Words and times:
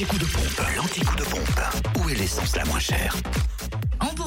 L'anti-coup 0.00 0.18
de 0.18 0.32
pompe, 0.32 0.62
l'anti-coup 0.78 1.16
de 1.16 1.24
pompe. 1.24 1.60
Où 1.98 2.08
est 2.08 2.14
l'essence 2.14 2.56
la 2.56 2.64
moins 2.64 2.78
chère? 2.78 3.14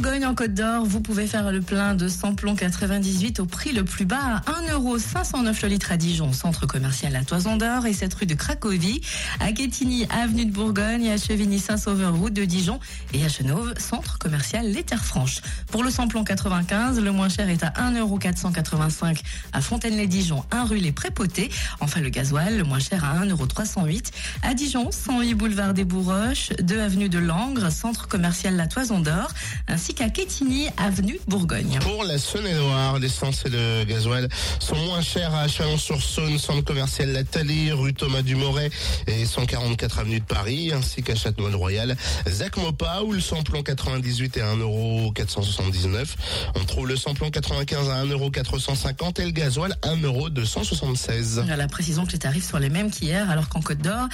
Bourgogne, 0.00 0.26
en 0.26 0.34
Côte 0.36 0.54
d'Or, 0.54 0.84
vous 0.84 1.00
pouvez 1.00 1.26
faire 1.26 1.50
le 1.50 1.60
plein 1.60 1.96
de 1.96 2.06
samplon 2.06 2.54
98 2.54 3.40
au 3.40 3.46
prix 3.46 3.72
le 3.72 3.82
plus 3.82 4.04
bas 4.04 4.42
à 4.46 4.52
1,509€ 4.76 5.62
le 5.62 5.68
litre 5.68 5.90
à 5.90 5.96
Dijon, 5.96 6.32
centre 6.32 6.66
commercial 6.66 7.16
à 7.16 7.24
Toison 7.24 7.56
d'Or 7.56 7.84
et 7.84 7.92
cette 7.92 8.14
rue 8.14 8.26
de 8.26 8.34
Cracovie, 8.34 9.00
à 9.40 9.50
Quetigny, 9.50 10.06
avenue 10.10 10.44
de 10.46 10.52
Bourgogne, 10.52 11.10
à 11.10 11.16
Chevigny-Saint-Sauveur, 11.16 12.14
route 12.14 12.32
de 12.32 12.44
Dijon 12.44 12.78
et 13.12 13.24
à 13.24 13.28
Chenauve, 13.28 13.74
centre 13.76 14.18
commercial 14.18 14.70
Les 14.70 14.84
Terres 14.84 15.04
Franches. 15.04 15.40
Pour 15.72 15.82
le 15.82 15.90
samplon 15.90 16.22
95, 16.22 17.00
le 17.00 17.10
moins 17.10 17.28
cher 17.28 17.48
est 17.48 17.64
à 17.64 17.70
1,485€ 17.70 19.20
à 19.52 19.60
Fontaine-les-Dijon, 19.60 20.44
1 20.52 20.64
rue 20.64 20.78
Les 20.78 20.92
Prépotés. 20.92 21.50
Enfin, 21.80 21.98
le 21.98 22.10
gasoil, 22.10 22.56
le 22.56 22.62
moins 22.62 22.78
cher 22.78 23.04
à 23.04 23.24
1,308€ 23.24 24.12
à 24.42 24.54
Dijon, 24.54 24.92
108 24.92 25.34
boulevard 25.34 25.74
des 25.74 25.84
Bourroches, 25.84 26.50
2 26.62 26.80
avenue 26.80 27.08
de 27.08 27.18
Langres, 27.18 27.72
centre 27.72 28.06
commercial 28.06 28.54
La 28.54 28.68
Toison 28.68 29.00
d'Or, 29.00 29.32
ainsi 29.66 29.87
qu'à 29.94 30.08
Quetigny, 30.10 30.68
avenue 30.76 31.20
Bourgogne. 31.26 31.78
Pour 31.82 32.04
la 32.04 32.18
Saône-et-Loire, 32.18 32.98
l'essence 32.98 33.44
et 33.46 33.48
le 33.48 33.84
gasoil 33.84 34.28
sont 34.58 34.76
moins 34.76 35.00
chers 35.00 35.34
à 35.34 35.48
Chalon-sur-Saône, 35.48 36.38
centre 36.38 36.62
commercial 36.62 37.12
La 37.12 37.24
Thalie, 37.24 37.72
rue 37.72 37.94
Thomas 37.94 38.22
Dumoret 38.22 38.70
et 39.06 39.24
144 39.24 40.00
avenue 40.00 40.20
de 40.20 40.24
Paris, 40.24 40.72
ainsi 40.72 41.02
qu'à 41.02 41.14
Châtenois-le-Royal, 41.14 41.96
Zac 42.28 42.56
Mopa, 42.56 43.02
où 43.02 43.12
le 43.12 43.20
samplon 43.20 43.62
98 43.62 44.36
est 44.36 44.40
à 44.40 44.54
1,479€. 44.54 46.06
On 46.54 46.64
trouve 46.64 46.88
le 46.88 46.96
samplon 46.96 47.30
95 47.30 47.88
à 47.88 48.04
1,450€ 48.04 49.20
et 49.20 49.24
le 49.24 49.30
gasoil 49.30 49.74
1,276€. 49.82 51.50
À 51.50 51.56
la 51.56 51.68
précision 51.68 52.06
que 52.06 52.12
les 52.12 52.18
tarifs 52.18 52.48
sont 52.48 52.58
les 52.58 52.70
mêmes 52.70 52.90
qu'hier, 52.90 53.30
alors 53.30 53.48
qu'en 53.48 53.60
Côte 53.60 53.78
d'Or, 53.78 54.08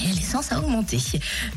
et 0.00 0.12
l'essence 0.12 0.52
a 0.52 0.58
augmenté. 0.58 0.98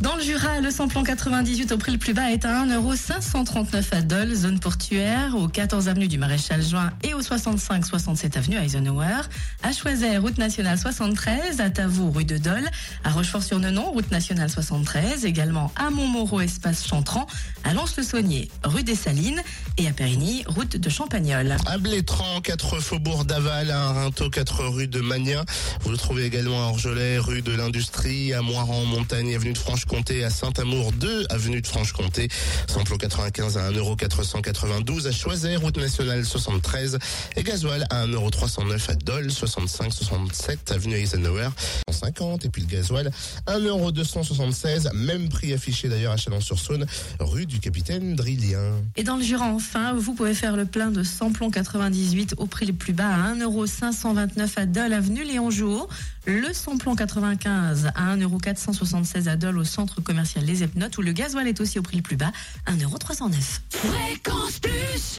Dans 0.02 0.16
le 0.16 0.22
Jura, 0.22 0.60
le 0.62 0.72
samplon 0.72 1.04
98 1.04 1.72
au 1.72 1.78
prix 1.78 1.92
le 1.92 1.98
plus 1.98 2.14
bas 2.14 2.32
est 2.32 2.46
à 2.46 2.66
1,539€ 2.66 3.84
à 3.92 4.02
Dole, 4.02 4.34
zone 4.34 4.60
portuaire, 4.60 5.36
au 5.36 5.48
14 5.48 5.88
avenue 5.88 6.08
du 6.08 6.18
Maréchal 6.18 6.62
Juin 6.62 6.92
et 7.04 7.14
au 7.14 7.22
65-67 7.22 8.38
avenue 8.38 8.58
Eisenhower. 8.58 9.22
À 9.64 9.72
Choiset, 9.72 10.18
route 10.18 10.38
nationale 10.38 10.78
73, 10.78 11.62
à 11.62 11.70
Tavaux, 11.70 12.12
rue 12.12 12.26
de 12.26 12.38
Dole, 12.38 12.70
à 13.04 13.12
Rochefort-sur-Nenon, 13.12 13.92
route 13.92 14.12
nationale 14.12 14.50
73, 14.50 15.26
également 15.26 15.72
à 15.76 15.90
Montmoreau, 15.90 16.42
espace 16.42 16.88
Chantran, 16.88 17.28
à 17.64 17.74
Lons-le-Saunier, 17.74 18.50
rue 18.64 18.84
des 18.84 18.96
Salines 18.96 19.42
et 19.78 19.88
à 19.88 19.92
Périgny, 19.92 20.44
route 20.48 20.78
de 20.78 20.90
Champagnole. 20.90 21.58
À 21.66 21.78
Blétran, 21.78 22.42
4 22.42 22.80
faubourg 22.80 23.26
d'Aval, 23.26 23.72
à 23.72 23.92
Rinto, 23.94 24.30
4 24.30 24.66
rue 24.66 24.88
de 24.88 25.02
Magnin. 25.02 25.44
Vous 25.82 25.92
le 25.92 25.98
trouvez 25.98 26.26
également 26.26 26.66
à 26.66 26.70
Orgelet, 26.70 27.18
rue 27.18 27.42
de 27.42 27.52
l'Industrie, 27.52 28.29
à 28.34 28.42
Moiran, 28.42 28.86
Montagne, 28.86 29.36
avenue 29.36 29.54
de 29.54 29.58
Franche-Comté, 29.58 30.24
à 30.24 30.30
Saint-Amour 30.30 30.92
2, 30.94 31.26
avenue 31.30 31.62
de 31.62 31.68
Franche-Comté. 31.68 32.28
Samplon 32.68 32.98
95 32.98 33.58
à 33.58 33.72
1,492€ 33.72 35.08
à 35.08 35.12
Choiset, 35.12 35.56
route 35.56 35.78
nationale 35.78 36.26
73 36.26 37.00
et 37.36 37.44
gasoil 37.44 37.86
à 37.90 38.06
1,309€ 38.06 38.92
à 38.92 38.96
Dole, 38.96 39.32
65 39.32 39.94
67 39.94 40.72
avenue 40.72 40.96
Eisenhower, 40.96 41.50
150 41.90 42.46
et 42.46 42.50
puis 42.50 42.62
le 42.62 42.68
gasoil 42.68 43.12
1,276€, 43.48 44.94
même 44.96 45.30
prix 45.30 45.54
affiché 45.54 45.90
d'ailleurs 45.90 46.14
à 46.14 46.18
Chalon-sur-Saône, 46.18 46.86
rue 47.20 47.46
du 47.46 47.60
capitaine 47.60 48.16
Drillien. 48.16 48.74
Et 48.96 49.04
dans 49.04 49.18
le 49.18 49.24
Jura, 49.24 49.46
enfin, 49.46 49.94
vous 49.94 50.14
pouvez 50.14 50.34
faire 50.34 50.56
le 50.56 50.66
plein 50.66 50.92
de 50.92 51.04
samplon 51.04 51.50
98 51.50 52.36
au 52.38 52.46
prix 52.46 52.66
le 52.66 52.74
plus 52.74 52.94
bas 52.94 53.10
à 53.10 53.34
1,529€ 53.36 54.50
à 54.58 54.66
Dole, 54.66 54.94
avenue 54.94 55.24
Léon 55.24 55.50
Jouot. 55.50 55.88
Le 56.26 56.54
samplon 56.54 56.96
95 56.96 57.92
à 57.96 58.16
1,476€ 58.20 59.28
à 59.28 59.36
Dole 59.36 59.58
au 59.58 59.64
centre 59.64 60.02
commercial 60.02 60.46
Les 60.46 60.64
Epnotes 60.64 60.98
où 60.98 61.02
le 61.02 61.12
gasoil 61.12 61.48
est 61.48 61.62
aussi 61.62 61.80
au 61.80 61.82
prix 61.82 61.98
le 61.98 62.04
plus 62.04 62.18
bas, 62.18 62.32
1,309€. 62.68 63.60
Fréquence 63.70 64.60
plus 64.60 65.18